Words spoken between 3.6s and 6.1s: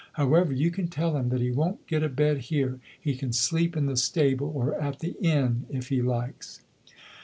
in the stable or at the inn if he